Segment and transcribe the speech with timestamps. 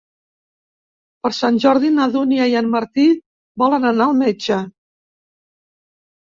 [1.27, 3.07] Per Sant Jordi na Dúnia i en Martí
[3.65, 4.61] volen anar al metge.